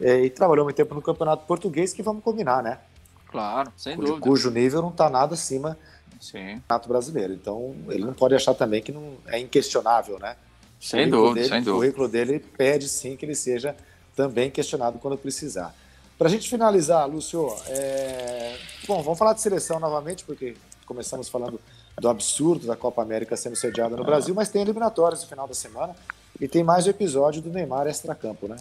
[0.00, 2.78] é, e trabalhou muito tempo no Campeonato Português, que vamos combinar, né?
[3.30, 4.26] Claro, sem cujo, dúvida.
[4.26, 5.78] Cujo nível não está nada acima
[6.20, 6.56] Sim.
[6.56, 7.32] do Campeonato Brasileiro.
[7.32, 10.36] Então, ele não pode achar também que não é inquestionável, né?
[10.80, 11.72] Sem dúvida, dele, sem dúvida.
[11.72, 13.76] O currículo dele pede sim que ele seja
[14.14, 15.74] também questionado quando precisar.
[16.16, 18.56] Para a gente finalizar, Lúcio, é...
[18.86, 21.60] bom, vamos falar de seleção novamente, porque começamos falando
[22.00, 25.54] do absurdo da Copa América sendo sediada no Brasil, mas tem eliminatórias no final da
[25.54, 25.94] semana
[26.40, 28.56] e tem mais o episódio do Neymar extracampo, né?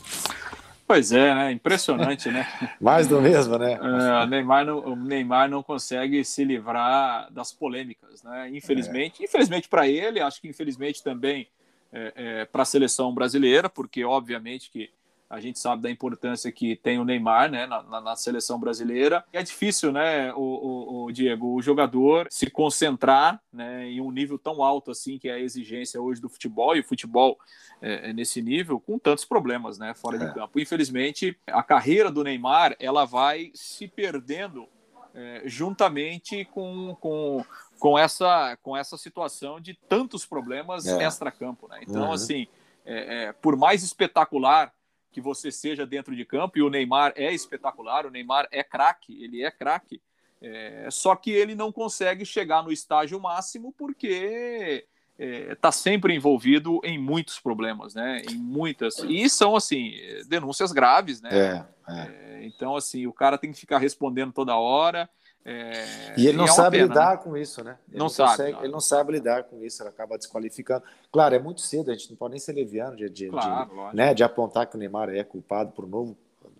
[0.87, 1.51] Pois é, né?
[1.51, 2.47] Impressionante, né?
[2.79, 3.73] mais do mesmo, né?
[3.73, 8.49] É, o, Neymar não, o Neymar não consegue se livrar das polêmicas, né?
[8.53, 9.25] Infelizmente, é.
[9.25, 11.49] infelizmente para ele, acho que infelizmente também
[11.91, 14.89] é, é para a seleção brasileira, porque obviamente que
[15.29, 19.25] a gente sabe da importância que tem o Neymar né, na, na, na seleção brasileira.
[19.33, 24.37] É difícil, né, o, o, o, Diego, o jogador se concentrar né, em um nível
[24.37, 27.37] tão alto assim, que é a exigência hoje do futebol, e o futebol
[27.81, 30.25] é, é nesse nível, com tantos problemas né, fora é.
[30.25, 30.59] de campo.
[30.59, 34.67] Infelizmente, a carreira do Neymar ela vai se perdendo
[35.13, 37.43] é, juntamente com, com,
[37.79, 41.03] com, essa, com essa situação de tantos problemas é.
[41.03, 41.67] extra-campo.
[41.67, 41.79] Né?
[41.81, 42.11] Então, uhum.
[42.13, 42.47] assim,
[42.85, 44.71] é, é, por mais espetacular
[45.11, 49.23] que você seja dentro de campo, e o Neymar é espetacular, o Neymar é craque,
[49.23, 50.01] ele é craque,
[50.41, 54.85] é, só que ele não consegue chegar no estágio máximo porque
[55.17, 58.21] está é, tá sempre envolvido em muitos problemas, né?
[58.29, 58.99] Em muitas.
[58.99, 59.93] E são, assim,
[60.27, 61.29] denúncias graves, né?
[61.31, 62.01] É, é.
[62.01, 65.09] é então, assim, o cara tem que ficar respondendo toda hora.
[65.49, 67.23] É, e ele não é sabe pena, lidar né?
[67.23, 67.77] com isso, né?
[67.87, 68.31] Ele não, não sabe.
[68.31, 68.63] Consegue, não.
[68.63, 70.83] Ele não sabe lidar com isso, ele acaba desqualificando.
[71.09, 73.95] Claro, é muito cedo, a gente não pode nem ser leviano de, de, claro, de
[73.95, 76.17] né, de apontar que o Neymar é culpado por um novo,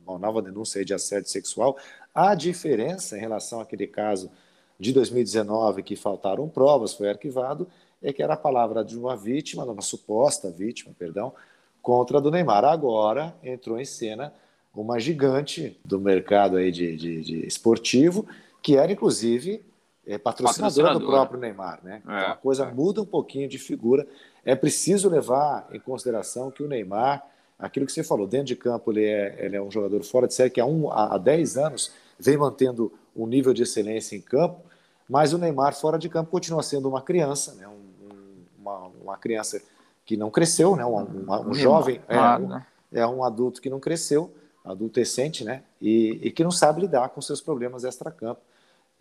[0.07, 1.77] uma nova denúncia de assédio sexual.
[2.15, 4.31] A diferença em relação àquele caso
[4.79, 7.67] de 2019 que faltaram provas, foi arquivado,
[8.01, 11.33] é que era a palavra de uma vítima, de uma suposta vítima, perdão,
[11.81, 12.63] contra a do Neymar.
[12.63, 14.33] Agora entrou em cena
[14.73, 18.25] uma gigante do mercado aí de, de, de esportivo
[18.67, 19.63] que era inclusive
[20.05, 22.01] é, patrocinadora do próprio Neymar, né?
[22.05, 22.73] É, então a coisa é.
[22.73, 24.05] muda um pouquinho de figura.
[24.43, 27.25] É preciso levar em consideração que o Neymar,
[27.57, 30.33] aquilo que você falou, dentro de campo ele é, ele é um jogador fora de
[30.33, 34.59] série que há, um, há 10 anos vem mantendo um nível de excelência em campo,
[35.07, 37.69] mas o Neymar fora de campo continua sendo uma criança, né?
[37.69, 39.61] Um, uma, uma, criança
[40.05, 40.85] que não cresceu, né?
[40.85, 44.29] um, um, um jovem, é, um, é um adulto que não cresceu,
[44.65, 45.63] adultescente, né?
[45.81, 48.41] E, e que não sabe lidar com seus problemas extra-campo.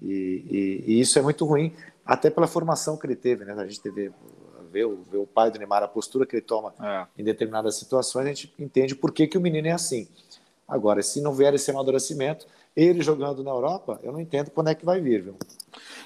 [0.00, 3.54] E, e, e, isso é muito ruim, até pela formação que ele teve, né?
[3.54, 4.12] A gente teve
[4.70, 7.06] ver o, o pai do Neymar, a postura que ele toma é.
[7.18, 10.08] em determinadas situações, a gente entende por que, que o menino é assim.
[10.68, 14.74] Agora, se não vier esse amadurecimento, ele jogando na Europa, eu não entendo quando é
[14.74, 15.38] que vai vir, viu?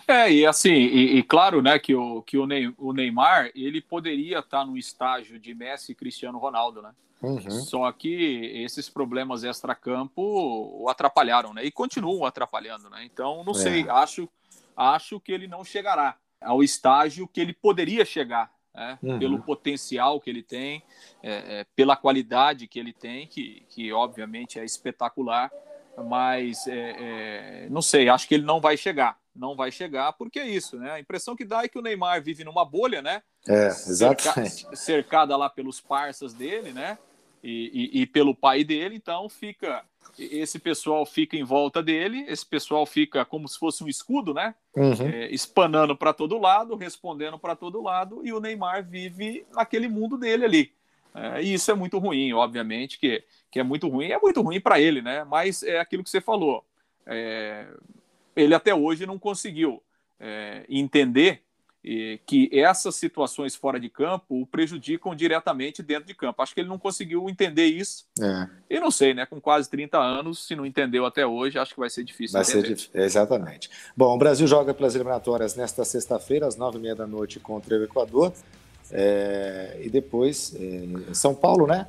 [0.06, 4.64] É, e assim, e, e claro, né, que, o, que o Neymar, ele poderia estar
[4.64, 6.92] no estágio de Messi e Cristiano Ronaldo, né?
[7.22, 7.50] Uhum.
[7.50, 11.64] Só que esses problemas extra-campo o atrapalharam, né?
[11.64, 13.05] E continuam atrapalhando, né?
[13.05, 13.57] Então, não é.
[13.57, 14.28] sei, acho,
[14.76, 18.99] acho que ele não chegará ao estágio que ele poderia chegar, né?
[19.03, 19.18] Uhum.
[19.18, 20.82] Pelo potencial que ele tem,
[21.22, 25.53] é, é, pela qualidade que ele tem, que, que obviamente é espetacular,
[25.97, 29.18] mas é, é, não sei, acho que ele não vai chegar.
[29.34, 30.91] Não vai chegar, porque é isso, né?
[30.91, 33.22] A impressão que dá é que o Neymar vive numa bolha, né?
[33.49, 34.51] É, exatamente.
[34.51, 36.99] Cerca, cercada lá pelos parceiros dele, né?
[37.43, 39.82] e, e, e, pelo pai dele, então fica
[40.18, 44.55] esse pessoal fica em volta dele, esse pessoal fica como se fosse um escudo, né?
[44.76, 45.09] Uhum.
[45.09, 50.18] É, espanando para todo lado, respondendo para todo lado, e o Neymar vive naquele mundo
[50.18, 50.72] dele ali.
[51.14, 54.06] É, e isso é muito ruim, obviamente, que, que é muito ruim.
[54.06, 55.24] É muito ruim para ele, né?
[55.24, 56.64] Mas é aquilo que você falou.
[57.06, 57.66] É,
[58.36, 59.82] ele até hoje não conseguiu
[60.18, 61.42] é, entender
[62.26, 66.42] que essas situações fora de campo o prejudicam diretamente dentro de campo.
[66.42, 68.06] Acho que ele não conseguiu entender isso.
[68.20, 68.48] É.
[68.68, 69.24] E não sei, né?
[69.24, 72.34] Com quase 30 anos, se não entendeu até hoje, acho que vai ser difícil.
[72.34, 72.66] Vai entender.
[72.66, 73.70] ser difícil, exatamente.
[73.96, 77.78] Bom, o Brasil joga pelas eliminatórias nesta sexta-feira, às nove e meia da noite, contra
[77.78, 78.34] o Equador.
[78.93, 79.78] É...
[79.82, 81.14] e depois é...
[81.14, 81.86] São Paulo, né?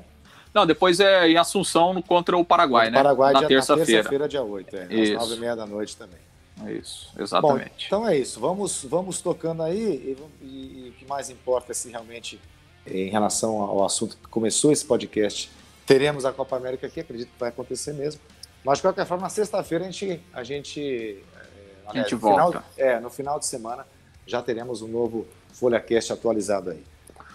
[0.54, 2.98] Não, depois é em Assunção contra o Paraguai, o né?
[2.98, 3.86] Paraguai, na terça-feira.
[3.86, 6.20] terça-feira, dia 8, é, às nove e meia da noite também.
[6.66, 7.70] É isso, exatamente.
[7.70, 8.40] Bom, então é isso.
[8.40, 12.40] Vamos, vamos tocando aí e, e, e, o que mais importa é se realmente,
[12.86, 15.50] em relação ao assunto que começou esse podcast,
[15.88, 18.22] teremos a Copa América aqui, acredito que vai acontecer mesmo.
[18.64, 22.62] Mas de qualquer forma, na sexta-feira a gente, a gente, é, a gente volta.
[22.62, 23.88] Final, é, no final de semana
[24.28, 26.84] já teremos um novo FolhaCast atualizado aí.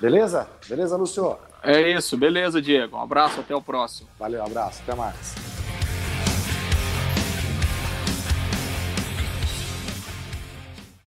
[0.01, 0.47] Beleza?
[0.69, 1.37] Beleza, Lúcio?
[1.63, 2.97] É isso, beleza, Diego.
[2.97, 4.09] Um abraço, até o próximo.
[4.19, 5.56] Valeu, um abraço, até mais.